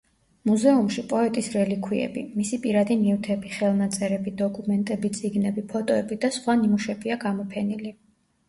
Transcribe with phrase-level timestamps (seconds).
[0.49, 7.95] მუზეუმში პოეტის რელიქვიები: მისი პირადი ნივთები, ხელნაწერები, დოკუმენტები, წიგნები, ფოტოები და სხვა ნიმუშებია გამოფენილი.